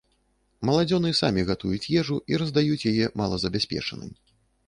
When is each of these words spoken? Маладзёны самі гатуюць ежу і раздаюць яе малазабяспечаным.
Маладзёны 0.67 1.11
самі 1.17 1.43
гатуюць 1.49 1.91
ежу 2.01 2.17
і 2.33 2.41
раздаюць 2.43 2.87
яе 2.93 3.05
малазабяспечаным. 3.21 4.11